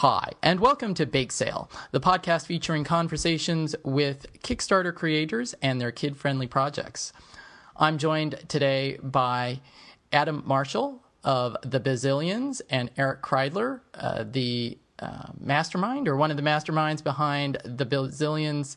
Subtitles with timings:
[0.00, 5.90] Hi, and welcome to Bake Sale, the podcast featuring conversations with Kickstarter creators and their
[5.90, 7.14] kid friendly projects.
[7.78, 9.62] I'm joined today by
[10.12, 16.36] Adam Marshall of The Bazillions and Eric Kreidler, uh, the uh, mastermind or one of
[16.36, 18.76] the masterminds behind The Bazillions.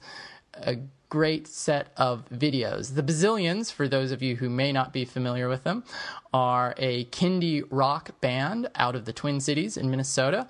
[0.53, 0.77] A
[1.09, 2.93] great set of videos.
[2.93, 5.83] The Bazillions, for those of you who may not be familiar with them,
[6.31, 10.47] are a Kindie rock band out of the Twin Cities in Minnesota.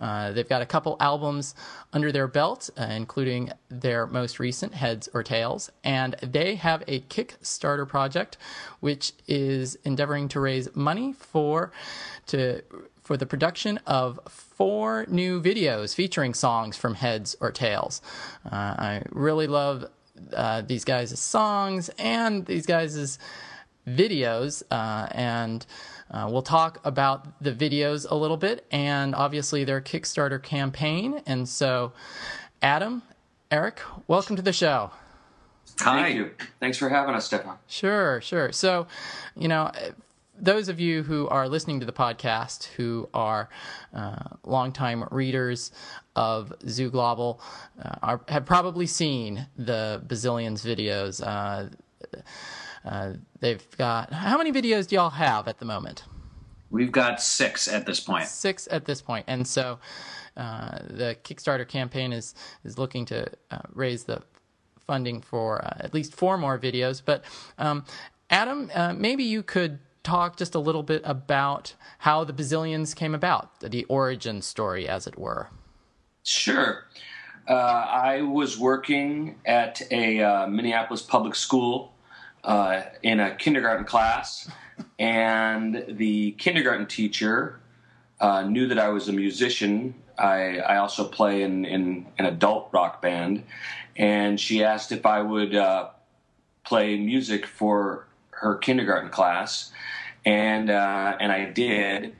[0.00, 1.54] Uh, they've got a couple albums
[1.92, 7.00] under their belt, uh, including their most recent, Heads or Tails, and they have a
[7.02, 8.36] Kickstarter project
[8.80, 11.70] which is endeavoring to raise money for
[12.26, 12.62] to
[13.04, 18.00] for the production of four new videos featuring songs from Heads or Tails.
[18.44, 19.86] Uh, I really love
[20.34, 23.18] uh, these guys' songs and these guys'
[23.86, 25.66] videos, uh, and
[26.10, 31.22] uh, we'll talk about the videos a little bit and obviously their Kickstarter campaign.
[31.26, 31.92] And so,
[32.62, 33.02] Adam,
[33.50, 34.90] Eric, welcome to the show.
[35.80, 36.02] Hi.
[36.02, 36.30] Thank you.
[36.58, 37.56] Thanks for having us, Stefan.
[37.66, 38.52] Sure, sure.
[38.52, 38.86] So,
[39.36, 39.70] you know,
[40.40, 43.48] those of you who are listening to the podcast who are
[43.94, 45.70] uh, longtime readers
[46.16, 47.40] of Zooglobal
[47.82, 51.24] uh, are, have probably seen the Bazillions videos.
[51.24, 51.68] Uh,
[52.84, 56.04] uh, they've got how many videos do y'all have at the moment?
[56.70, 58.26] We've got six at this point.
[58.26, 59.24] Six at this point.
[59.28, 59.78] and so
[60.36, 64.22] uh, the Kickstarter campaign is is looking to uh, raise the
[64.86, 67.02] funding for uh, at least four more videos.
[67.04, 67.24] But
[67.58, 67.84] um,
[68.30, 73.14] Adam, uh, maybe you could talk just a little bit about how the Bazillions came
[73.14, 75.48] about, the origin story, as it were.
[76.22, 76.84] Sure.
[77.48, 81.92] Uh, I was working at a uh, Minneapolis public school
[82.44, 84.50] uh, in a kindergarten class,
[84.98, 87.60] and the kindergarten teacher
[88.20, 89.94] uh, knew that I was a musician.
[90.18, 93.44] I, I also play in, in, an adult rock band,
[93.96, 95.88] and she asked if I would uh,
[96.64, 98.06] play music for
[98.40, 99.70] her kindergarten class,
[100.24, 102.16] and uh, and I did,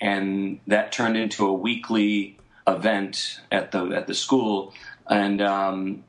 [0.00, 4.74] and that turned into a weekly event at the at the school,
[5.08, 6.04] and um,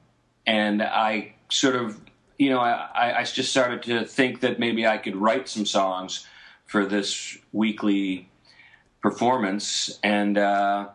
[0.46, 2.00] and I sort of
[2.38, 6.28] you know I, I just started to think that maybe I could write some songs
[6.66, 8.30] for this weekly
[9.02, 10.90] performance, and uh,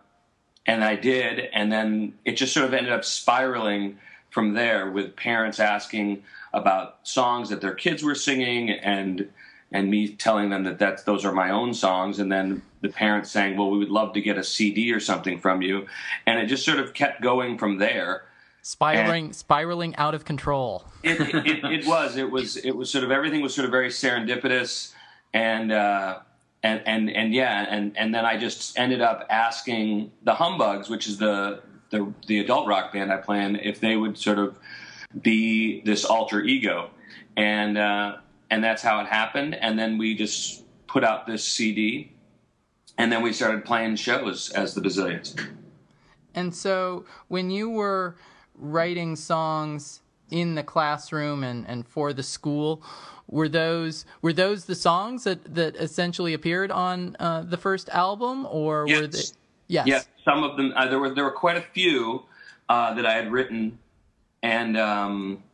[0.67, 3.99] and I did, and then it just sort of ended up spiraling
[4.31, 9.29] from there with parents asking about songs that their kids were singing and
[9.73, 12.19] and me telling them that that's those are my own songs.
[12.19, 15.39] And then the parents saying well we would love to get a cd or something
[15.39, 15.87] from you.
[16.27, 18.25] And it just sort of kept going from there.
[18.63, 20.85] Spiraling and spiraling out of control.
[21.03, 23.89] It, it, it, was it was it was sort of everything was sort of very
[23.89, 24.93] serendipitous.
[25.33, 26.19] And uh,
[26.63, 31.07] and and and yeah and and then i just ended up asking the humbugs which
[31.07, 31.61] is the
[31.91, 34.59] the, the adult rock band i play in if they would sort of
[35.23, 36.91] be this alter ego
[37.37, 38.17] and uh,
[38.51, 39.55] and that's how it happened.
[39.55, 42.13] And then we just put out this CD,
[42.99, 45.41] and then we started playing shows as the Bazillions.
[46.35, 48.17] And so, when you were
[48.57, 52.83] writing songs in the classroom and, and for the school,
[53.27, 58.47] were those were those the songs that, that essentially appeared on uh, the first album,
[58.51, 59.01] or yes.
[59.01, 59.23] were they?
[59.71, 59.87] Yes.
[59.87, 60.73] Yeah, some of them.
[60.75, 62.25] Uh, there were there were quite a few
[62.69, 63.79] uh, that I had written,
[64.43, 65.45] and um,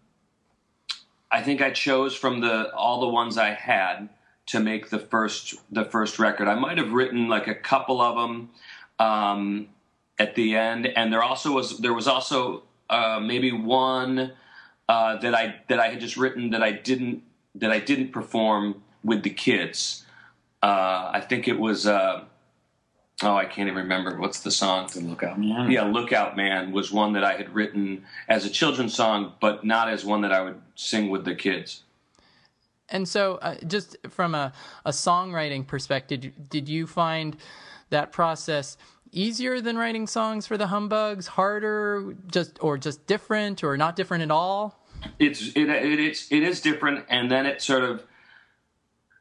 [1.31, 4.09] I think I chose from the all the ones I had
[4.47, 6.49] to make the first the first record.
[6.49, 8.51] I might have written like a couple of them
[8.99, 9.69] um,
[10.19, 14.33] at the end, and there also was there was also uh, maybe one
[14.89, 17.23] uh, that I that I had just written that I didn't
[17.55, 20.07] that I didn't perform with the kids.
[20.63, 22.25] Uh, I think it was uh,
[23.23, 24.89] oh, I can't even remember what's the song.
[24.93, 25.71] The Lookout Man.
[25.71, 29.89] Yeah, Lookout Man was one that I had written as a children's song, but not
[29.89, 31.83] as one that I would sing with the kids.
[32.89, 34.53] And so, uh, just from a,
[34.85, 37.37] a songwriting perspective, did you find
[37.91, 38.77] that process
[39.11, 41.27] easier than writing songs for the Humbugs?
[41.27, 44.85] Harder, just or just different, or not different at all?
[45.19, 48.05] It's it, it it's it is different, and then it sort of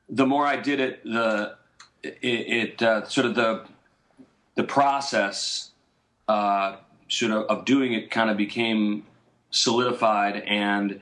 [0.09, 1.55] the more I did it, the
[2.03, 3.65] it, it uh, sort of the
[4.55, 5.71] the process
[6.27, 9.03] uh, sort of of doing it kind of became
[9.51, 10.99] solidified and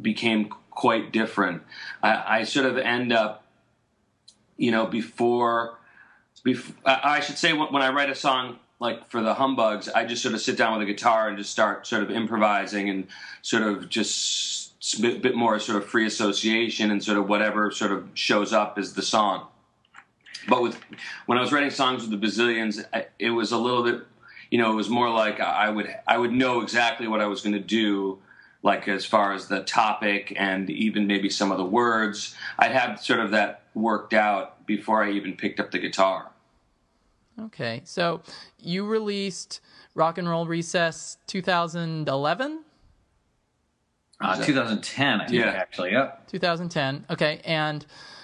[0.00, 1.62] became quite different.
[2.02, 3.44] I, I sort of end up,
[4.56, 5.78] you know, before,
[6.44, 10.04] before I should say when, when I write a song like for the humbugs, I
[10.04, 13.08] just sort of sit down with a guitar and just start sort of improvising and
[13.42, 17.70] sort of just a bit, bit more sort of free association and sort of whatever
[17.70, 19.48] sort of shows up is the song.
[20.46, 20.78] But with
[21.26, 22.84] when I was writing songs with the Bazillions,
[23.18, 24.02] it was a little bit,
[24.50, 27.40] you know, it was more like I would I would know exactly what I was
[27.42, 28.18] going to do,
[28.62, 32.34] like as far as the topic and even maybe some of the words.
[32.58, 36.30] I'd have sort of that worked out before I even picked up the guitar.
[37.40, 38.20] Okay, so
[38.58, 39.60] you released
[39.94, 42.64] Rock and Roll Recess 2011.
[44.20, 45.46] Uh, 2010, I think, Yeah.
[45.50, 45.92] actually.
[45.92, 46.26] Yep.
[46.28, 47.06] 2010.
[47.10, 48.17] Okay, and uh, wh-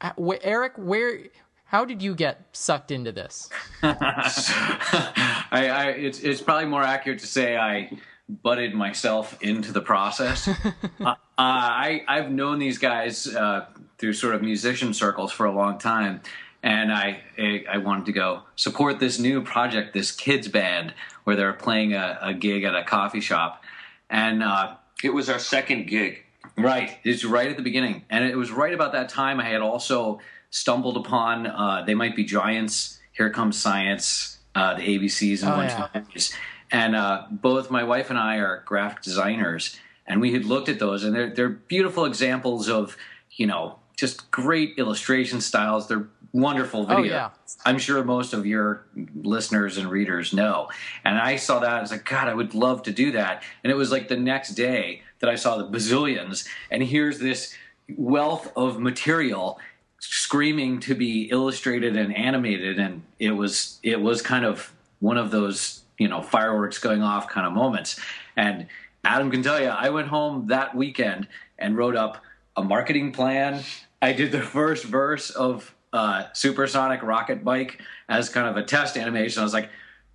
[0.00, 1.18] Eric, where?
[1.66, 3.50] How did you get sucked into this?
[3.82, 7.90] I, I, it's it's probably more accurate to say I
[8.28, 10.48] butted myself into the process.
[11.00, 13.66] uh, I I've known these guys uh,
[13.98, 16.20] through sort of musician circles for a long time,
[16.62, 21.36] and I I, I wanted to go support this new project, this kids band, where
[21.36, 23.62] they're playing a, a gig at a coffee shop,
[24.08, 24.42] and.
[24.42, 26.24] Uh, It was our second gig.
[26.56, 26.98] Right.
[27.04, 28.04] It's right at the beginning.
[28.10, 30.20] And it was right about that time I had also
[30.50, 35.56] stumbled upon uh, They Might Be Giants, Here Comes Science, uh, the ABCs and Oh,
[35.56, 35.88] One yeah.
[35.92, 36.32] Times.
[36.70, 39.78] And uh, both my wife and I are graphic designers.
[40.06, 42.96] And we had looked at those, and they're, they're beautiful examples of,
[43.32, 45.86] you know, just great illustration styles.
[45.86, 47.12] They're wonderful Oh, video.
[47.12, 47.30] yeah.
[47.66, 50.68] I'm sure most of your listeners and readers know.
[51.04, 51.70] And I saw that.
[51.70, 53.42] I was like, God, I would love to do that.
[53.62, 56.46] And it was like the next day that I saw the bazillions.
[56.70, 57.54] And here's this
[57.96, 59.58] wealth of material
[60.00, 62.78] screaming to be illustrated and animated.
[62.78, 67.28] And it was, it was kind of one of those, you know, fireworks going off
[67.28, 67.98] kind of moments.
[68.36, 68.66] And
[69.04, 71.28] Adam can tell you, I went home that weekend
[71.58, 72.22] and wrote up
[72.56, 73.62] a marketing plan.
[74.00, 78.96] I did the first verse of uh, Supersonic Rocket Bike as kind of a test
[78.96, 79.40] animation.
[79.40, 79.70] I was like,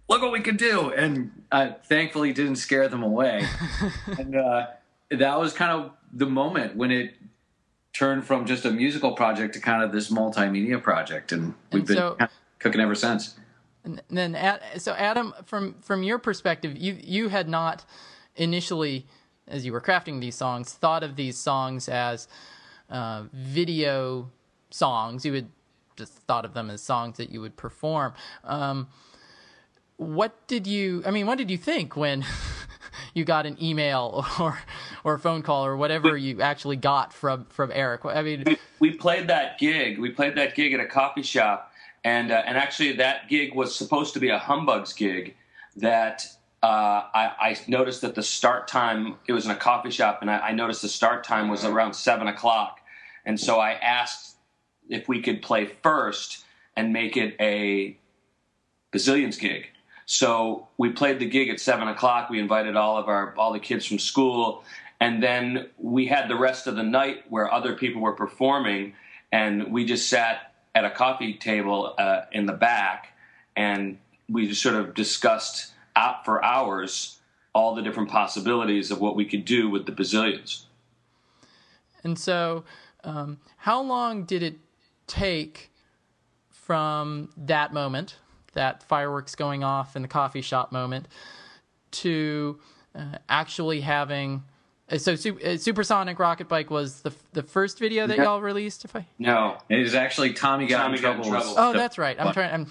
[0.10, 0.92] look what we could do.
[0.92, 3.46] And uh, thankfully didn't scare them away.
[4.18, 4.68] and uh,
[5.18, 7.16] that was kind of the moment when it
[7.94, 11.32] turned from just a musical project to kind of this multimedia project.
[11.32, 13.36] And we've And been so- kind of cooking ever since.
[13.86, 14.38] And then,
[14.78, 17.84] so Adam, from from your perspective, you you had not
[18.38, 19.06] initially,
[19.46, 22.30] as you were crafting these songs, thought of these songs as
[22.90, 24.32] uh, video
[24.70, 25.26] songs.
[25.26, 25.48] You had
[25.98, 28.14] just thought of them as songs that you would perform.
[28.46, 28.88] Um,
[29.98, 31.04] what did you?
[31.06, 32.26] I mean, what did you think when
[33.14, 34.60] you got an email or
[35.04, 38.06] or a phone call or whatever you actually got from from Eric?
[38.06, 40.00] I mean, we, we played that gig.
[40.00, 41.72] We played that gig at a coffee shop,
[42.04, 45.36] and uh, and actually that gig was supposed to be a humbugs gig.
[45.78, 46.26] That
[46.62, 50.30] uh, I, I noticed that the start time it was in a coffee shop, and
[50.30, 52.80] I, I noticed the start time was around seven o'clock,
[53.26, 54.38] and so I asked
[54.90, 56.46] if we could play first
[56.76, 57.98] and make it a
[58.92, 59.70] bazillions gig.
[60.06, 62.30] So we played the gig at seven o'clock.
[62.30, 64.64] We invited all of our all the kids from school,
[65.00, 68.94] and then we had the rest of the night where other people were performing,
[69.32, 73.16] and we just sat at a coffee table uh, in the back,
[73.56, 73.98] and
[74.30, 77.20] we just sort of discussed out for hours
[77.54, 80.64] all the different possibilities of what we could do with the bazillions.
[82.04, 82.64] And so,
[83.04, 84.56] um, how long did it
[85.08, 85.72] take
[86.50, 88.18] from that moment,
[88.54, 91.08] that fireworks going off in the coffee shop moment,
[91.92, 92.60] to
[92.96, 94.44] uh, actually having?
[94.92, 98.24] uh, So, uh, Supersonic Rocket Bike was the the first video that Yeah.
[98.24, 98.86] y'all released.
[98.86, 101.32] If I No, It is actually Tommy got Tommy in Got in trouble.
[101.32, 101.56] Trouble.
[101.58, 102.20] oh, the- that's right.
[102.20, 102.52] I'm trying.
[102.54, 102.68] I'm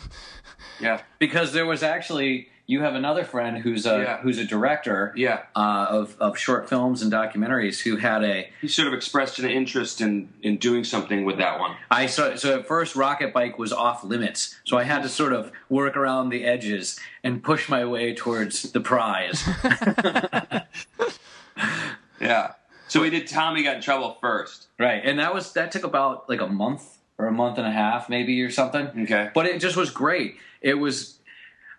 [0.81, 4.19] yeah, because there was actually you have another friend who's a Yeah.
[4.23, 5.41] who's a director yeah.
[5.57, 9.51] uh, of of short films and documentaries who had a He sort of expressed an
[9.51, 11.77] interest in in doing something with that one.
[11.91, 15.33] I so so at first Rocket Bike was off limits, so I had to sort
[15.33, 19.43] of work around the edges and push my way towards the prize.
[22.21, 22.53] Yeah.
[22.89, 24.69] So we did Tommy Got in Trouble first.
[24.79, 27.71] right, and that was that took about like a month or a month and a
[27.73, 28.87] half maybe or something.
[29.03, 29.31] Okay.
[29.35, 30.37] but it just was great.
[30.61, 31.19] It was.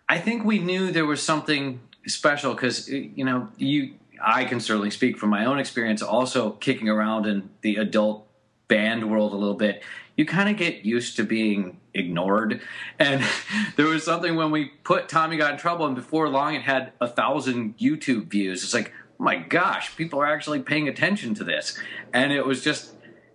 [0.10, 3.96] I think we knew there was something special because eh, you know you.
[4.26, 6.02] I can certainly speak from my own experience.
[6.02, 8.28] Also, kicking around in the adult
[8.70, 9.84] band world a little bit,
[10.16, 12.62] you kind of get used to being ignored.
[13.00, 13.24] And
[13.76, 16.94] there was something when we put Tommy Got in Trouble, and before long, it had
[17.02, 18.64] a thousand YouTube views.
[18.64, 21.78] It's like, oh my gosh, people are actually paying attention to this,
[22.14, 22.94] and it was just,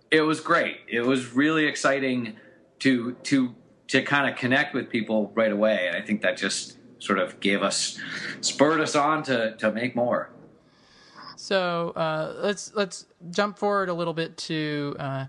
[0.09, 0.77] it was great.
[0.87, 2.35] It was really exciting
[2.79, 3.55] to to
[3.89, 7.39] to kind of connect with people right away, and I think that just sort of
[7.39, 7.99] gave us
[8.41, 10.29] spurred us on to to make more.
[11.35, 15.25] So uh, let's let's jump forward a little bit to uh,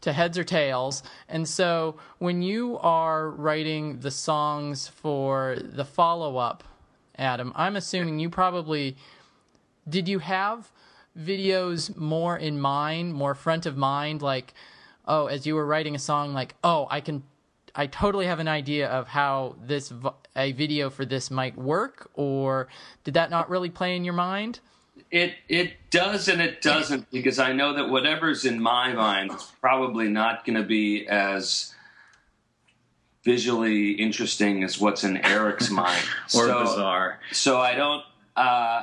[0.00, 1.02] to heads or tails.
[1.28, 6.64] And so when you are writing the songs for the follow up,
[7.16, 8.96] Adam, I'm assuming you probably
[9.88, 10.72] did you have
[11.18, 14.54] videos more in mind, more front of mind, like
[15.06, 17.22] oh, as you were writing a song, like oh, I can
[17.74, 22.10] I totally have an idea of how this v- a video for this might work,
[22.14, 22.68] or
[23.04, 24.60] did that not really play in your mind?
[25.10, 29.52] It it does and it doesn't because I know that whatever's in my mind is
[29.60, 31.74] probably not going to be as
[33.24, 37.20] visually interesting as what's in Eric's mind or so, bizarre.
[37.32, 38.04] So I don't.
[38.36, 38.82] Uh,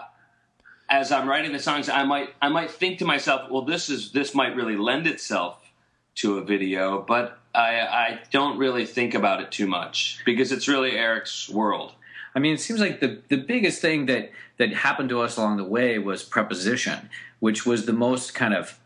[0.89, 4.11] as I'm writing the songs, I might I might think to myself, well, this is
[4.11, 5.71] this might really lend itself
[6.15, 10.67] to a video, but I I don't really think about it too much because it's
[10.67, 11.93] really Eric's world.
[12.35, 15.57] I mean, it seems like the the biggest thing that that happened to us along
[15.57, 18.77] the way was preposition, which was the most kind of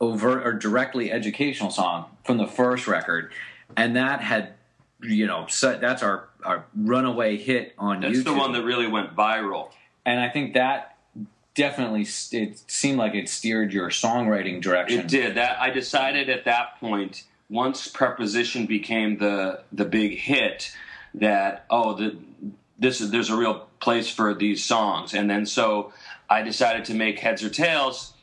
[0.00, 3.32] overt or directly educational song from the first record,
[3.76, 4.54] and that had
[5.02, 8.24] you know so that's our our runaway hit on That's YouTube.
[8.24, 9.70] the one that really went viral.
[10.06, 10.96] and I think that
[11.54, 15.00] definitely it seemed like it steered your songwriting direction.
[15.00, 15.60] It did that.
[15.60, 20.74] I decided at that point, once preposition became the the big hit,
[21.14, 22.16] that oh, the,
[22.78, 25.92] this is there's a real place for these songs, and then so
[26.28, 28.14] I decided to make heads or tails,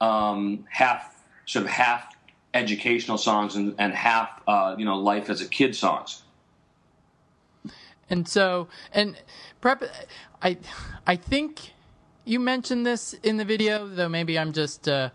[0.00, 1.14] um, half
[1.44, 2.14] sort of half
[2.54, 6.22] educational songs and, and half uh, you know life as a kid songs.
[8.08, 9.16] And so, and
[9.60, 9.82] prep,
[10.40, 10.58] I,
[11.08, 11.72] I think
[12.24, 15.10] you mentioned this in the video, though maybe I'm just uh,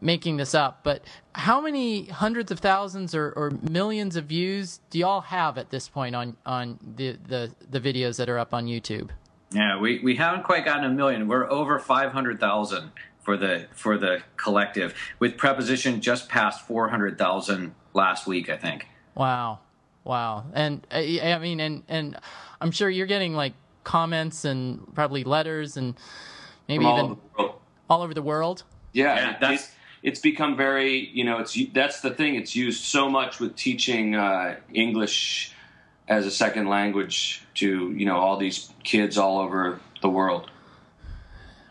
[0.00, 0.80] making this up.
[0.82, 1.02] But
[1.34, 5.88] how many hundreds of thousands or, or millions of views do y'all have at this
[5.88, 9.10] point on on the, the the videos that are up on YouTube?
[9.52, 11.26] Yeah, we, we haven't quite gotten a million.
[11.26, 16.88] We're over five hundred thousand for the for the collective, with preposition just past four
[16.88, 18.86] hundred thousand last week, I think.
[19.16, 19.58] Wow,
[20.04, 22.16] wow, and I mean, and and
[22.60, 25.96] I'm sure you're getting like comments and probably letters and
[26.68, 27.54] maybe From all even over the world.
[27.90, 28.62] all over the world.
[28.92, 32.34] Yeah, Yeah, that's- it- it's become very, you know, it's that's the thing.
[32.34, 35.52] It's used so much with teaching uh, English
[36.08, 40.50] as a second language to you know all these kids all over the world.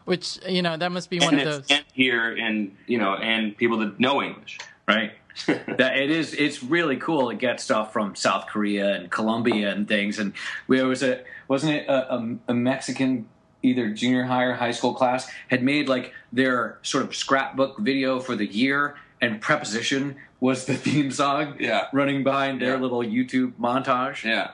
[0.05, 1.77] Which you know that must be one and of those.
[1.77, 4.57] and here and you know and people that know English.
[4.87, 5.11] Right.
[5.45, 9.87] that it is it's really cool to get stuff from South Korea and Colombia and
[9.87, 10.33] things and
[10.67, 13.27] there was a wasn't it a, a, a Mexican
[13.61, 18.19] either junior high or high school class had made like their sort of scrapbook video
[18.19, 21.87] for the year and preposition was the theme song Yeah.
[21.91, 22.81] running behind their Yeah.
[22.81, 24.51] little YouTube montage Yeah,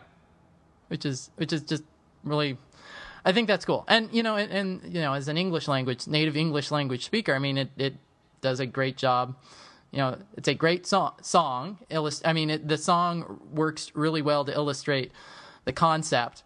[0.87, 1.83] which is which is just
[2.23, 2.57] really
[3.27, 3.85] I think that's cool.
[3.87, 7.33] And you know, and, and you know, as an English language native English language speaker,
[7.33, 7.95] I mean, it it
[8.41, 9.35] does a great job.
[9.91, 11.13] You know, it's a great song.
[11.23, 15.11] Song, illust- I mean, it, the song works really well to illustrate
[15.63, 16.43] the concept,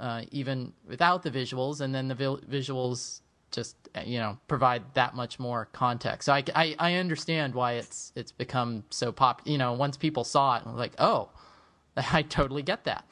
[0.00, 3.20] uh, even without the visuals, and then the vi- visuals
[3.50, 6.26] just uh, you know provide that much more context.
[6.26, 9.42] So I, I, I understand why it's it's become so pop.
[9.44, 11.28] You know, once people saw it, like, oh,
[11.96, 13.04] I totally get that.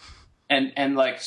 [0.48, 1.20] and and like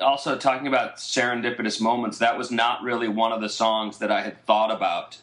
[0.00, 2.18] also talking about serendipitous moments.
[2.18, 5.18] That was not really one of the songs that I had thought about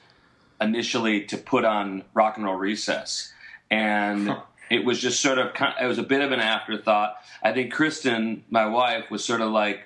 [0.59, 3.33] initially to put on Rock and Roll Recess,
[3.71, 4.35] and
[4.71, 5.51] it was just sort of
[5.81, 7.15] it was a bit of an afterthought.
[7.43, 9.81] I think Kristen, my wife, was sort of like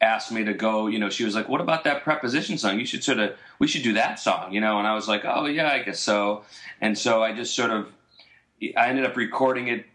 [0.00, 0.88] asked me to go.
[0.88, 2.80] You know, she was like, "What about that preposition song?
[2.80, 5.22] You should sort of we should do that song." You know, and I was like,
[5.24, 6.42] "Oh yeah, I guess so."
[6.80, 7.92] And so I just sort of
[8.76, 9.86] I ended up recording it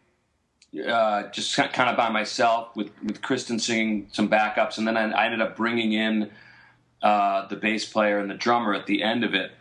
[0.87, 5.11] uh, just kind of by myself with, with Kristen singing some backups, and then I,
[5.11, 6.31] I ended up bringing in
[7.01, 9.51] uh, the bass player and the drummer at the end of it,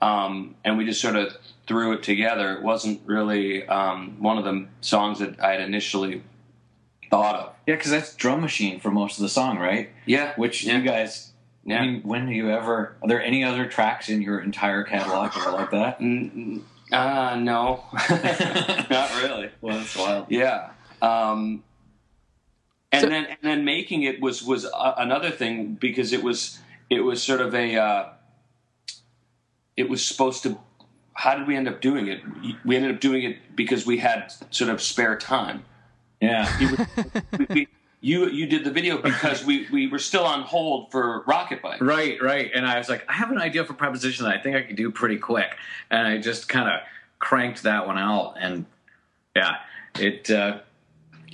[0.00, 1.36] um, and we just sort of
[1.68, 2.54] threw it together.
[2.56, 6.22] It wasn't really um, one of the songs that I had initially
[7.10, 7.54] thought of.
[7.66, 10.76] yeah because that's drum machine for most of the song right Yeah, which yeah.
[10.78, 11.32] you guys
[11.64, 11.78] Yeah.
[11.78, 15.32] I mean when do you ever are there any other tracks in your entire catalog
[15.32, 16.00] that are like that
[16.92, 17.84] uh, no,
[18.90, 19.50] not really.
[19.62, 20.70] well that's wild Yeah.
[21.00, 21.62] Um,
[22.92, 26.58] and So- then and then making it was was uh, another thing because it was
[26.90, 28.04] it was sort of a uh,
[29.78, 30.58] it was supposed to.
[31.18, 32.22] How did we end up doing it?
[32.64, 35.64] We ended up doing it because we had sort of spare time.
[36.20, 36.46] yeah
[37.36, 37.68] We, we,
[38.00, 41.80] you you did the video because we, we were still on hold for Rocket Bike.
[41.80, 42.52] Right, right.
[42.54, 44.76] And I was like, I have an idea for preposition that I think I could
[44.76, 45.56] do pretty quick.
[45.90, 46.82] And I just kind of
[47.18, 48.36] cranked that one out.
[48.38, 48.64] And
[49.34, 49.56] yeah,
[49.98, 50.60] it uh,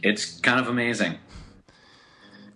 [0.02, 1.18] it's kind of amazing.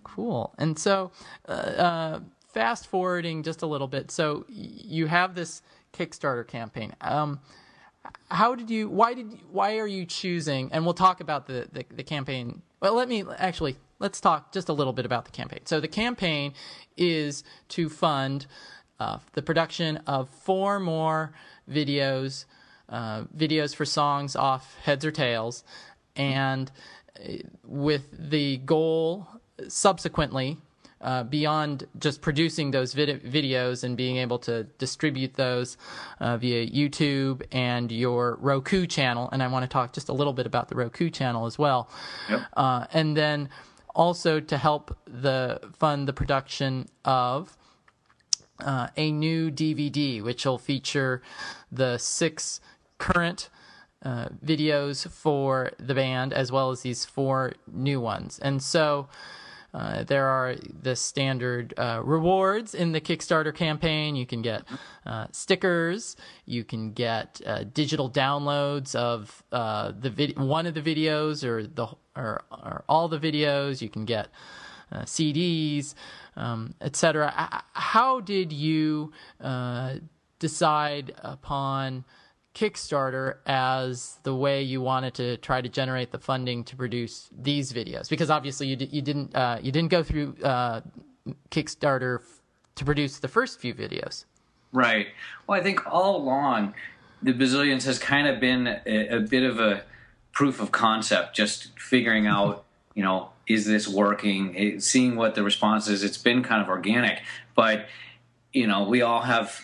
[0.03, 0.55] Cool.
[0.57, 1.11] And so,
[1.47, 4.09] uh, uh, fast forwarding just a little bit.
[4.09, 5.61] So you have this
[5.93, 6.93] Kickstarter campaign.
[7.01, 7.39] Um,
[8.31, 8.89] how did you?
[8.89, 9.39] Why did?
[9.51, 10.69] Why are you choosing?
[10.71, 12.61] And we'll talk about the, the the campaign.
[12.81, 15.59] Well, let me actually let's talk just a little bit about the campaign.
[15.65, 16.53] So the campaign
[16.97, 18.47] is to fund
[18.99, 21.33] uh, the production of four more
[21.69, 22.45] videos,
[22.87, 25.63] uh, videos for songs off Heads or Tails,
[26.15, 26.71] and
[27.17, 29.27] uh, with the goal
[29.67, 30.57] subsequently
[31.01, 35.77] uh, beyond just producing those vid- videos and being able to distribute those
[36.19, 39.29] uh, via YouTube and your Roku channel.
[39.31, 41.89] And I want to talk just a little bit about the Roku channel as well.
[42.29, 42.41] Yep.
[42.55, 43.49] Uh, and then
[43.95, 47.57] also to help the fund the production of
[48.59, 51.21] uh, a new DVD, which will feature
[51.71, 52.59] the six
[52.97, 53.49] current
[54.03, 58.39] uh, videos for the band as well as these four new ones.
[58.39, 59.07] And so
[59.73, 64.15] uh, there are the standard uh, rewards in the Kickstarter campaign.
[64.15, 64.63] You can get
[65.05, 66.15] uh, stickers.
[66.45, 71.63] You can get uh, digital downloads of uh, the vid- one of the videos or
[71.67, 73.81] the or, or all the videos.
[73.81, 74.29] You can get
[74.91, 75.93] CDs,
[76.35, 77.63] um, etc.
[77.73, 79.11] How did you
[80.39, 82.05] decide upon?
[82.55, 87.71] Kickstarter as the way you wanted to try to generate the funding to produce these
[87.71, 88.09] videos?
[88.09, 90.81] Because obviously you, d- you didn't uh, you didn't go through uh,
[91.51, 92.41] Kickstarter f-
[92.75, 94.25] to produce the first few videos.
[94.71, 95.07] Right.
[95.47, 96.73] Well, I think all along
[97.21, 99.83] the Bazillions has kind of been a, a bit of a
[100.31, 102.65] proof of concept, just figuring out,
[102.95, 104.55] you know, is this working?
[104.55, 106.03] It, seeing what the response is.
[106.03, 107.21] It's been kind of organic,
[107.55, 107.87] but
[108.53, 109.61] you know, we all have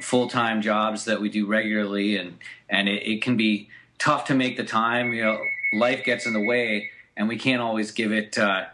[0.00, 3.68] full time jobs that we do regularly, and and it, it, can be
[3.98, 5.12] tough to make the time.
[5.12, 5.38] You know,
[5.72, 8.66] life gets in the way, and we can't always give it uh,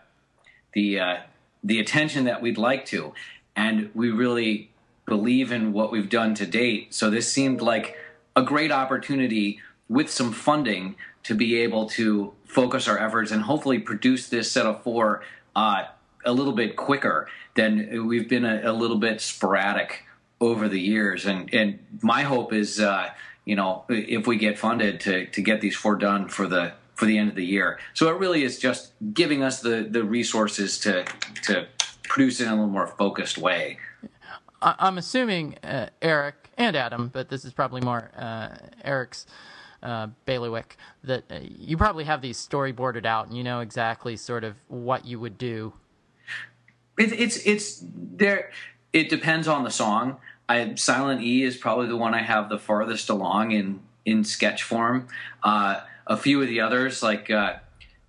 [0.73, 1.17] the uh,
[1.63, 3.13] the attention that we'd like to.
[3.55, 4.71] And we really
[5.07, 6.95] believe in what we've done to date.
[6.95, 7.97] So this seemed like
[8.35, 13.79] a great opportunity with some funding to be able to focus our efforts and hopefully
[13.79, 15.23] produce this set of four
[15.55, 15.85] uh,
[16.25, 20.05] a little bit quicker than we've been a, a little bit sporadic
[20.41, 21.27] over the years.
[21.27, 23.11] And and my hope is, uh,
[23.45, 27.07] you know, if we get funded to to get these four done for the for
[27.07, 27.79] the end of the year.
[27.95, 31.05] So it really is just giving us the the resources to
[31.45, 31.67] to
[32.05, 33.79] produce in a little more focused way.
[34.61, 38.51] I'm assuming uh, Eric and Adam, but this is probably more uh,
[38.85, 39.27] Eric's
[39.83, 40.77] uh, bailiwick.
[41.03, 45.05] That uh, you probably have these storyboarded out, and you know exactly sort of what
[45.05, 45.73] you would do.
[46.99, 48.51] It, it's it's there.
[48.93, 50.19] It depends on the song.
[50.49, 54.63] I, Silent E is probably the one I have the farthest along in in sketch
[54.63, 55.09] form.
[55.43, 57.55] Uh, a few of the others, like uh,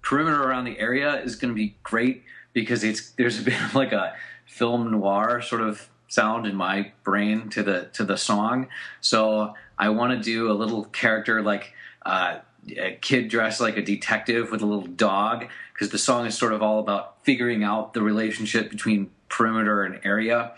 [0.01, 3.75] Perimeter Around the Area, is going to be great because it's there's a bit of
[3.75, 4.15] like a
[4.45, 8.67] film noir sort of sound in my brain to the to the song.
[9.01, 11.73] So I want to do a little character like
[12.05, 12.39] uh,
[12.77, 16.53] a kid dressed like a detective with a little dog because the song is sort
[16.53, 20.53] of all about figuring out the relationship between perimeter and area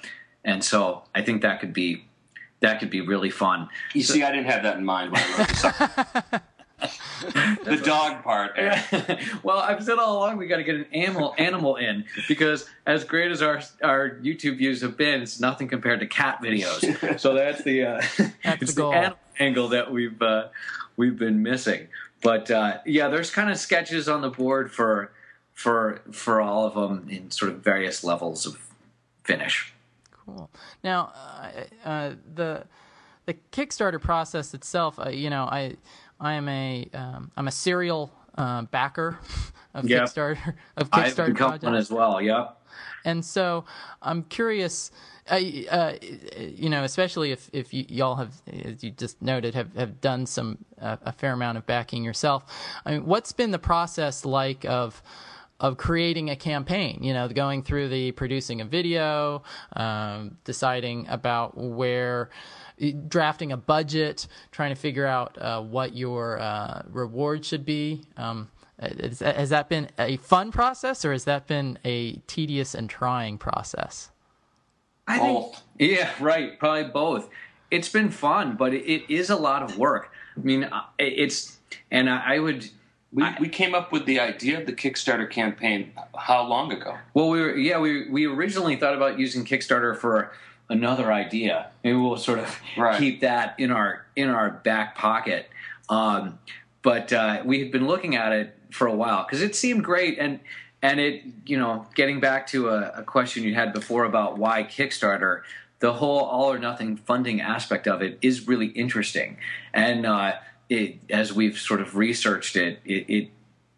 [0.46, 2.06] and so I think that could be
[2.62, 3.70] that could be really fun.
[3.94, 6.42] You so, see, I didn't have that in mind when I wrote the song.
[7.64, 8.58] the dog part.
[9.44, 13.04] well, I've said all along we got to get an animal animal in because as
[13.04, 17.20] great as our our YouTube views have been, it's nothing compared to cat videos.
[17.20, 18.02] so that's the uh,
[18.44, 20.48] that's it's the, the animal angle that we've uh,
[20.98, 21.88] we've been missing.
[22.22, 25.12] But uh, yeah, there's kind of sketches on the board for
[25.54, 28.58] for for all of them in sort of various levels of
[29.24, 29.74] finish.
[30.12, 30.50] Cool.
[30.84, 32.64] Now, uh, uh, the
[33.26, 35.76] the Kickstarter process itself, uh, you know, I
[36.20, 39.20] I am a am um, a serial uh, backer
[39.74, 40.04] of yep.
[40.04, 42.22] Kickstarter of Kickstarter I've become projects one as well.
[42.22, 42.62] Yep.
[43.04, 43.66] And so
[44.02, 44.92] I'm curious.
[45.28, 50.00] Uh, you know, especially if if you, y'all have, as you just noted, have have
[50.00, 52.46] done some a fair amount of backing yourself.
[52.86, 55.02] I mean, what's been the process like of
[55.60, 59.42] of creating a campaign, you know, going through the producing a video,
[59.74, 62.30] um, deciding about where,
[63.08, 68.02] drafting a budget, trying to figure out uh, what your uh, reward should be.
[68.18, 72.90] Um, is, has that been a fun process or has that been a tedious and
[72.90, 74.12] trying process?
[75.08, 76.58] I think, yeah, right.
[76.60, 77.30] Probably both.
[77.70, 80.12] It's been fun, but it, it is a lot of work.
[80.36, 81.58] I mean, uh, it's,
[81.92, 82.70] and I would,
[83.14, 86.98] we, I, we came up with the idea of the Kickstarter campaign how long ago?
[87.14, 90.34] Well, we were yeah we we originally thought about using Kickstarter for
[90.70, 91.70] another idea.
[91.84, 93.00] Maybe we'll sort of right.
[93.00, 95.50] keep that in our in our back pocket.
[95.88, 96.40] Um,
[96.82, 100.18] but uh, we had been looking at it for a while because it seemed great
[100.20, 100.40] and
[100.82, 104.64] and it you know getting back to a, a question you had before about why
[104.64, 105.42] Kickstarter
[105.80, 109.38] the whole all or nothing funding aspect of it is really interesting
[109.74, 110.34] and uh,
[110.70, 113.30] it, as we've sort of researched it, it it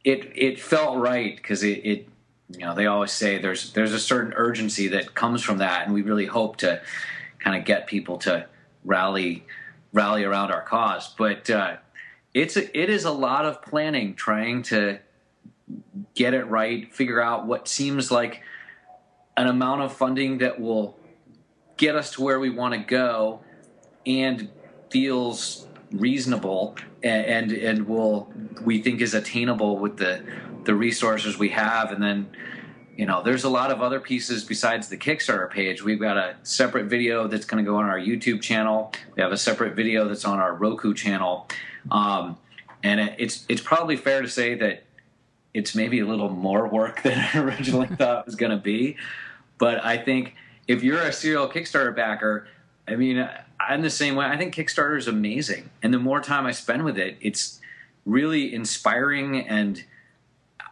[0.04, 2.08] it, it felt right because it, it
[2.50, 5.94] you know they always say there's there's a certain urgency that comes from that, and
[5.94, 6.82] we really hope to
[7.40, 8.48] kind of get people to
[8.86, 9.46] rally
[9.92, 11.14] rally around our cause.
[11.18, 11.78] But uh,
[12.38, 15.00] it's a, it is a lot of planning trying to
[16.14, 18.44] get it right, figure out what seems like
[19.36, 20.98] an amount of funding that will
[21.78, 23.40] get us to where we want to go
[24.06, 24.50] and
[24.92, 30.22] feels reasonable and, and and will we think is attainable with the
[30.66, 31.92] the resources we have.
[31.92, 32.30] And then
[32.96, 35.84] you know there's a lot of other pieces besides the kickstarter page.
[35.84, 38.94] We've got a separate video that's going to go on our youtube channel.
[39.16, 41.48] We have a separate video that's on our roku channel
[41.92, 42.38] um,
[42.84, 44.84] and it, it's it's probably fair to say that
[45.54, 48.98] it's maybe a little more work than i originally thought it was going to be
[49.58, 50.36] but i think
[50.68, 52.48] if you're a serial kickstarter backer
[52.88, 53.28] i mean
[53.60, 56.84] i'm the same way i think kickstarter is amazing and the more time i spend
[56.84, 57.60] with it it's
[58.06, 59.84] really inspiring and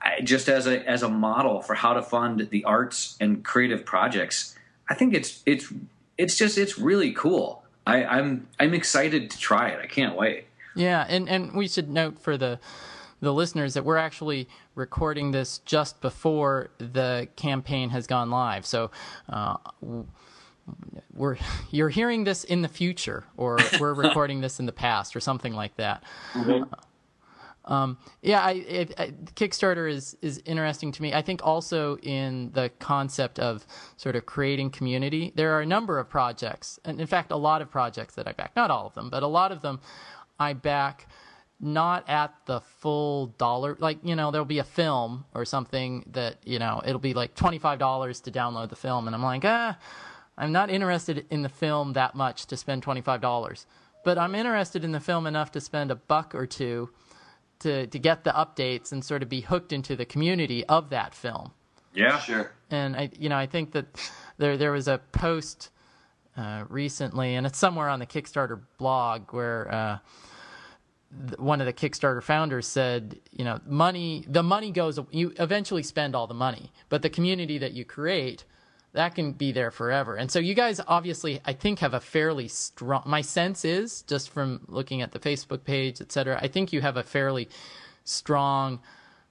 [0.05, 3.83] I, just as a as a model for how to fund the arts and creative
[3.83, 4.55] projects,
[4.87, 5.73] I think it's it's
[6.17, 7.63] it's just it's really cool.
[7.87, 9.79] I, I'm I'm excited to try it.
[9.81, 10.45] I can't wait.
[10.75, 12.59] Yeah, and and we should note for the
[13.21, 18.65] the listeners that we're actually recording this just before the campaign has gone live.
[18.65, 18.91] So.
[19.29, 19.57] Uh,
[21.13, 21.37] we're
[21.69, 25.53] you're hearing this in the future, or we're recording this in the past, or something
[25.53, 26.03] like that.
[26.33, 26.63] Mm-hmm.
[27.65, 31.13] Um, yeah, I, it, I, Kickstarter is is interesting to me.
[31.13, 33.65] I think also in the concept of
[33.97, 35.33] sort of creating community.
[35.35, 38.33] There are a number of projects, and in fact, a lot of projects that I
[38.33, 38.55] back.
[38.55, 39.79] Not all of them, but a lot of them
[40.39, 41.07] I back
[41.59, 43.77] not at the full dollar.
[43.79, 47.35] Like you know, there'll be a film or something that you know it'll be like
[47.35, 49.77] twenty five dollars to download the film, and I'm like, ah,
[50.37, 53.65] I'm not interested in the film that much to spend twenty five dollars.
[54.03, 56.89] But I'm interested in the film enough to spend a buck or two
[57.59, 61.15] to to get the updates and sort of be hooked into the community of that
[61.15, 61.51] film.
[61.93, 62.51] Yeah, sure.
[62.69, 63.85] And I, you know, I think that
[64.37, 65.69] there there was a post
[66.37, 69.73] uh, recently, and it's somewhere on the Kickstarter blog where.
[69.73, 69.97] Uh,
[71.37, 76.13] one of the Kickstarter founders said, you know, money, the money goes, you eventually spend
[76.13, 78.43] all the money, but the community that you create
[78.91, 80.15] that can be there forever.
[80.15, 83.03] And so you guys obviously, I think, have a fairly strong.
[83.05, 86.39] My sense is just from looking at the Facebook page, et cetera.
[86.41, 87.47] I think you have a fairly
[88.03, 88.79] strong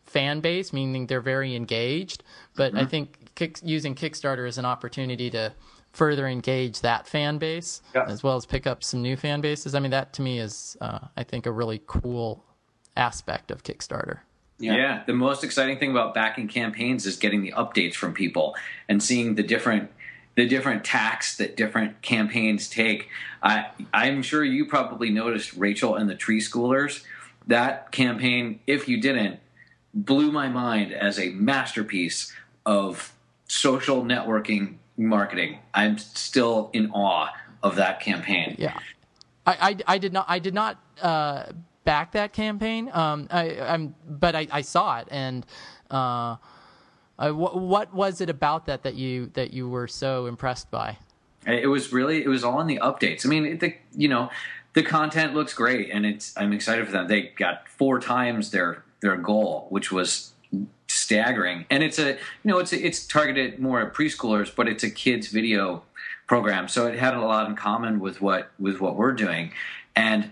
[0.05, 2.23] fan base, meaning they're very engaged.
[2.57, 2.81] But mm-hmm.
[2.81, 5.53] I think kick, using Kickstarter is an opportunity to
[5.95, 8.05] further engage that fan base yeah.
[8.07, 9.75] as well as pick up some new fan bases.
[9.75, 12.45] I mean, that to me is, uh, I think, a really cool
[12.97, 14.19] aspect of Kickstarter.
[14.59, 14.77] Yeah.
[14.77, 15.03] yeah.
[15.07, 18.55] the most exciting thing about backing campaigns is getting the updates from people
[18.89, 19.91] and seeing the different
[20.37, 23.09] the different tacks that different campaigns take.
[23.43, 27.05] I I'm sure you probably noticed Rachel and the TreeSchoolers.
[27.47, 29.39] That campaign, if you didn't,
[29.93, 32.33] blew my mind as a masterpiece
[32.67, 33.13] of
[33.47, 35.59] social networking marketing.
[35.73, 37.31] I'm still in awe
[37.63, 38.57] of that campaign.
[38.59, 38.79] Yeah.
[39.47, 41.45] I, I, I did not I did not uh,
[41.85, 42.91] back that campaign.
[42.93, 45.45] Um, I, I'm but I, I, saw it, and
[45.91, 46.37] uh,
[47.19, 50.99] I, w- what was it about that that you that you were so impressed by?
[51.47, 53.27] It was really it was all in the updates.
[53.27, 54.31] I mean, the you know
[54.73, 57.09] the content looks great, and it's I'm excited for them.
[57.09, 60.33] They got four times their their goal, which was
[61.05, 61.67] staggering.
[61.71, 64.91] And it's a you know it's a, it's targeted more at preschoolers, but it's a
[64.91, 65.83] kids video
[66.27, 69.53] program, so it had a lot in common with what with what we're doing,
[69.95, 70.31] and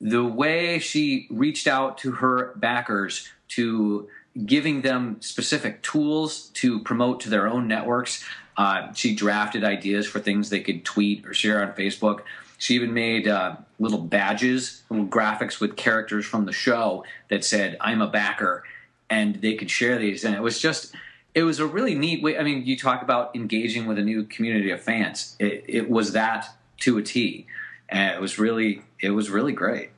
[0.00, 4.08] the way she reached out to her backers to
[4.46, 8.24] giving them specific tools to promote to their own networks.
[8.56, 12.20] Uh, she drafted ideas for things they could tweet or share on Facebook.
[12.58, 17.76] She even made uh, little badges, little graphics with characters from the show that said,
[17.80, 18.64] I'm a backer,
[19.10, 20.24] and they could share these.
[20.24, 20.94] And it was just,
[21.34, 22.38] it was a really neat way.
[22.38, 25.36] I mean, you talk about engaging with a new community of fans.
[25.38, 27.46] It, it was that to a T
[27.88, 29.90] and it was really it was really great.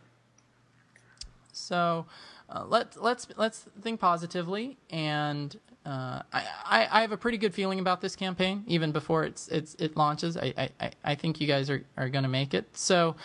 [1.52, 2.06] So
[2.48, 7.80] uh, let let's let's think positively, and uh, I, I have a pretty good feeling
[7.80, 10.36] about this campaign even before it's it's it launches.
[10.36, 12.76] I I, I think you guys are, are going to make it.
[12.76, 13.16] So,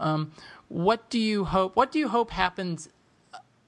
[0.00, 0.32] um,
[0.68, 1.76] what do you hope?
[1.76, 2.88] What do you hope happens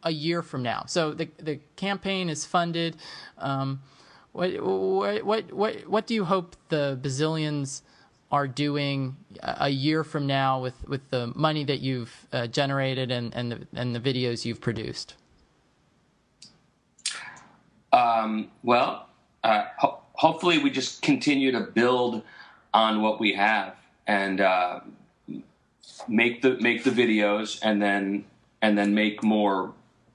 [0.04, 0.84] a year from now?
[0.86, 2.96] So the the campaign is funded.
[3.38, 3.80] Um,
[4.32, 4.50] what,
[5.24, 7.82] what what what do you hope the bazillions
[8.34, 13.32] are doing a year from now with, with the money that you've uh, generated and,
[13.32, 15.14] and, the, and the videos you've produced?
[17.92, 19.08] Um, well,
[19.44, 22.22] uh, ho- hopefully we just continue to build
[22.72, 23.76] on what we have
[24.08, 24.80] and uh,
[26.08, 28.24] make the make the videos and then
[28.62, 29.72] and then make more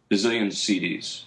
[0.09, 1.23] bazillion CDs.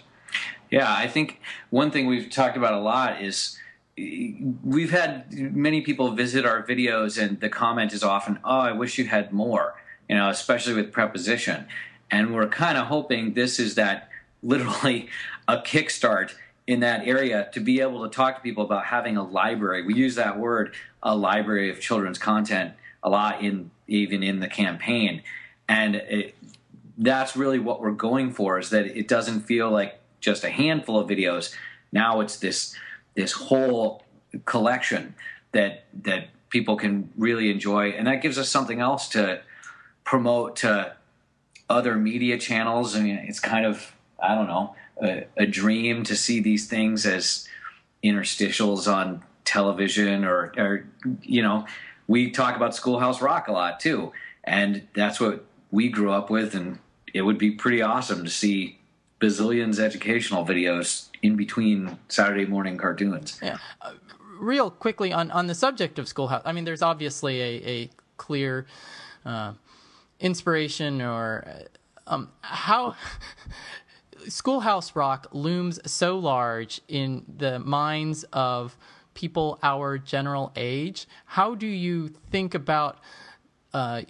[0.69, 3.57] Yeah, I think one thing we've talked about a lot is
[3.95, 8.97] we've had many people visit our videos and the comment is often oh i wish
[8.97, 9.75] you had more
[10.09, 11.67] you know especially with preposition
[12.09, 14.09] and we're kind of hoping this is that
[14.43, 15.07] literally
[15.47, 16.33] a kickstart
[16.67, 19.83] in that area to be able to talk to people about having a library.
[19.83, 24.47] We use that word, a library of children's content, a lot in even in the
[24.47, 25.23] campaign,
[25.67, 26.35] and it,
[26.97, 28.59] that's really what we're going for.
[28.59, 31.53] Is that it doesn't feel like just a handful of videos.
[31.91, 32.75] Now it's this
[33.15, 34.03] this whole
[34.45, 35.15] collection
[35.51, 39.41] that that people can really enjoy, and that gives us something else to
[40.03, 40.95] promote to
[41.69, 42.95] other media channels.
[42.95, 47.05] I mean, it's kind of I don't know a, a dream to see these things
[47.05, 47.47] as
[48.03, 50.85] interstitials on television or, or
[51.21, 51.65] you know
[52.07, 54.11] we talk about schoolhouse rock a lot too
[54.43, 56.77] and that's what we grew up with and
[57.13, 58.79] it would be pretty awesome to see
[59.19, 63.91] bazillions educational videos in between saturday morning cartoons yeah uh,
[64.39, 68.65] real quickly on, on the subject of schoolhouse i mean there's obviously a, a clear
[69.25, 69.53] uh,
[70.19, 72.95] inspiration or uh, um, how
[74.27, 78.77] Schoolhouse Rock looms so large in the minds of
[79.13, 81.07] people our general age.
[81.25, 82.99] How do you think about
[83.73, 84.03] uh,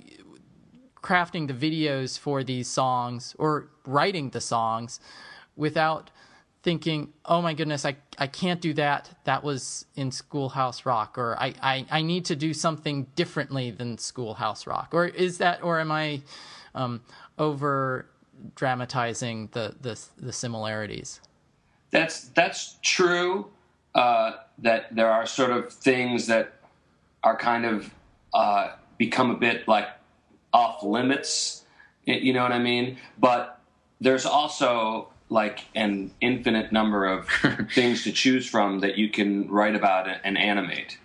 [1.03, 4.99] crafting the videos for these songs or writing the songs
[5.55, 6.09] without
[6.63, 9.09] thinking, oh my goodness, I, I can't do that.
[9.25, 13.97] That was in Schoolhouse Rock, or I, I, I need to do something differently than
[13.97, 14.89] Schoolhouse Rock?
[14.93, 16.21] Or is that, or am I
[16.73, 17.01] um,
[17.37, 18.07] over
[18.55, 21.21] dramatizing the the, the similarities.
[21.91, 23.47] That's that's true.
[23.95, 26.53] Uh, that there are sort of things that
[27.23, 27.93] are kind of
[28.33, 29.87] uh, become a bit like
[30.53, 31.65] off limits.
[32.05, 32.97] You know what I mean?
[33.17, 33.59] But
[33.99, 37.27] there's also like an infinite number of
[37.73, 40.97] things to choose from that you can write about and animate.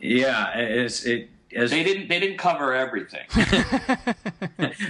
[0.00, 3.26] Yeah, it's it as they didn't they didn't cover everything.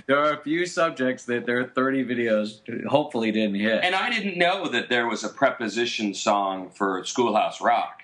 [0.06, 3.82] there are a few subjects that their 30 videos hopefully didn't hit.
[3.82, 8.02] And I didn't know that there was a preposition song for Schoolhouse Rock.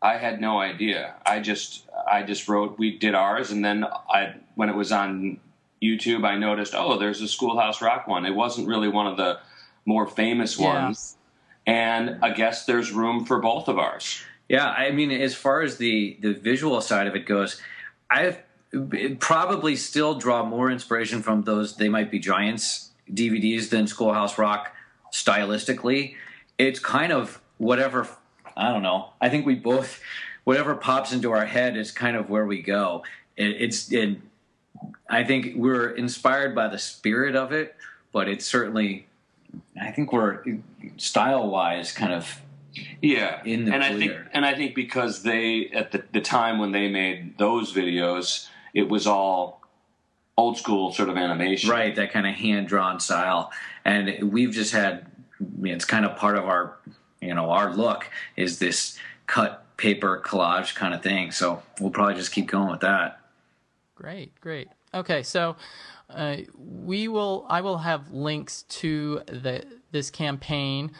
[0.00, 1.14] I had no idea.
[1.26, 5.40] I just I just wrote we did ours and then I when it was on
[5.82, 8.26] YouTube I noticed oh there's a Schoolhouse Rock one.
[8.26, 9.38] It wasn't really one of the
[9.84, 11.16] more famous ones.
[11.66, 11.72] Yeah.
[11.72, 14.22] And I guess there's room for both of ours.
[14.48, 17.60] Yeah, I mean as far as the the visual side of it goes,
[18.10, 18.38] I
[19.18, 24.74] probably still draw more inspiration from those They Might Be Giants DVDs than Schoolhouse Rock
[25.12, 26.14] stylistically.
[26.58, 28.08] It's kind of whatever,
[28.56, 29.10] I don't know.
[29.20, 30.00] I think we both,
[30.48, 33.04] whatever pops into our head is kind of where we go.
[33.36, 34.16] It, it's, it,
[35.06, 37.76] I think we're inspired by the spirit of it,
[38.14, 39.08] but it's certainly,
[39.78, 40.42] I think we're
[40.96, 42.40] style wise kind of
[43.02, 43.92] yeah, in the and clear.
[43.92, 47.74] I think and I think because they at the, the time when they made those
[47.74, 49.60] videos, it was all
[50.38, 51.94] old school sort of animation, right?
[51.94, 53.52] That kind of hand drawn style,
[53.84, 55.10] and we've just had.
[55.62, 56.78] It's kind of part of our,
[57.20, 58.06] you know, our look
[58.36, 61.30] is this cut paper collage kind of thing.
[61.30, 63.20] So we'll probably just keep going with that.
[63.94, 64.68] Great, great.
[64.92, 65.56] Okay, so
[66.10, 67.46] uh, we will.
[67.48, 70.92] I will have links to the this campaign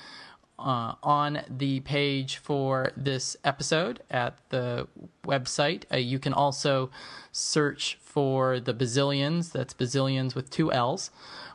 [0.59, 4.87] uh, on the page for this episode at the
[5.25, 5.85] website.
[5.93, 6.91] Uh, you can also
[7.33, 11.11] search for the Bazillions, that's Bazillions with two L's,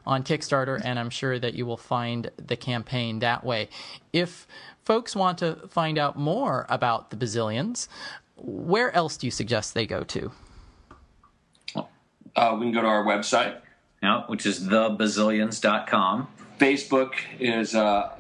[0.06, 3.70] on Kickstarter, and I'm sure that you will find the campaign that way.
[4.12, 4.48] If
[4.84, 7.88] folks want to find out more about the Bazillions,
[8.36, 10.32] where else do you suggest they go to?
[12.36, 13.60] Uh, we can go to our website.
[14.02, 16.28] Yeah, which is thebazillions.com.
[16.60, 18.16] Facebook is uh,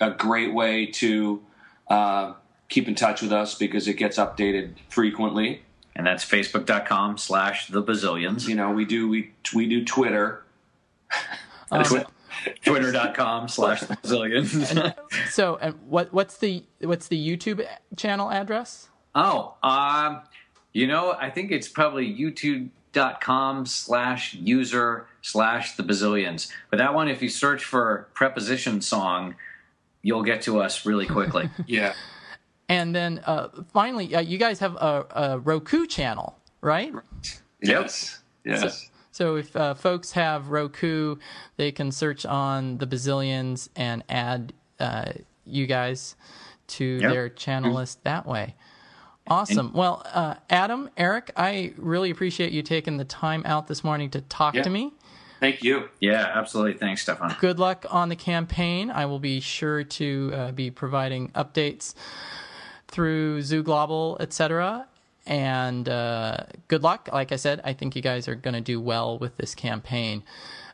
[0.00, 1.42] a great way to
[1.88, 2.34] uh,
[2.68, 5.62] keep in touch with us because it gets updated frequently.
[5.94, 8.46] And that's facebook.com slash the bazillions.
[8.46, 10.42] You know, we do we we do Twitter.
[11.68, 11.82] Um,
[12.64, 14.94] Twitter.com slash the bazillions.
[15.30, 18.88] so and what what's the what's the YouTube channel address?
[19.16, 20.20] Oh, um,
[20.72, 26.52] you know, I think it's probably youtube.com slash user slash the bazillions.
[26.70, 29.34] But that one, if you search for preposition song,
[30.06, 31.50] you'll get to us really quickly.
[31.66, 31.92] yeah.
[32.68, 36.92] And then uh, finally, uh, you guys have a, a, Roku channel, right?
[37.60, 38.20] Yes.
[38.44, 38.60] Yes.
[38.60, 41.16] So, so if uh, folks have Roku,
[41.56, 45.12] they can search on the Bazillions and add uh,
[45.44, 46.14] you guys
[46.68, 47.12] to yep.
[47.12, 47.78] their channel mm-hmm.
[47.78, 48.54] list that way.
[49.26, 49.72] Awesome.
[49.72, 54.20] Well, uh, Adam, Eric, I really appreciate you taking the time out this morning to
[54.20, 54.62] talk yeah.
[54.62, 54.92] to me.
[55.40, 55.88] Thank you.
[56.00, 56.74] Yeah, absolutely.
[56.74, 57.36] Thanks, Stefan.
[57.40, 58.90] Good luck on the campaign.
[58.90, 61.94] I will be sure to uh, be providing updates
[62.88, 64.86] through Zooglobal, etc.
[65.26, 67.08] And uh, good luck.
[67.12, 70.22] Like I said, I think you guys are going to do well with this campaign.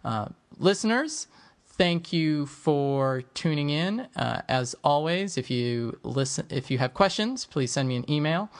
[0.05, 0.27] Uh,
[0.59, 1.27] listeners,
[1.67, 4.01] thank you for tuning in.
[4.15, 8.51] Uh, as always, if you listen, if you have questions, please send me an email,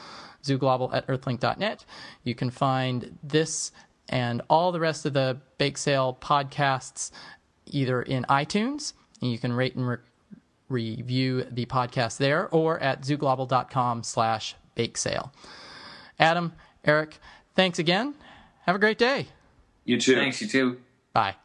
[0.43, 1.85] zooglobal at earthlink.net.
[2.23, 3.71] You can find this
[4.09, 7.11] and all the rest of the Bake Sale podcasts
[7.65, 9.97] either in iTunes, and you can rate and re-
[10.69, 15.31] review the podcast there, or at zooglobal.com slash bake sale.
[16.19, 17.19] Adam, Eric,
[17.55, 18.15] thanks again.
[18.65, 19.27] Have a great day.
[19.85, 20.15] You too.
[20.15, 20.81] Thanks, you too.
[21.13, 21.35] Bye.